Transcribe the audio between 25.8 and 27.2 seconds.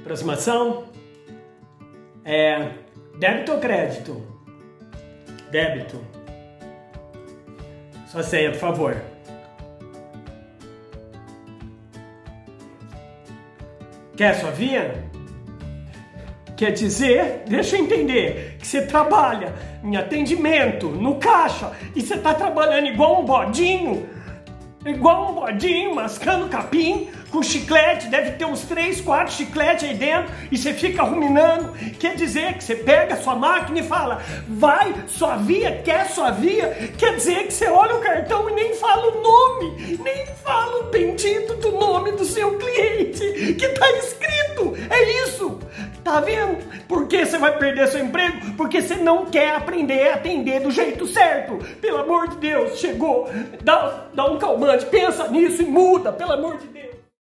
mascando capim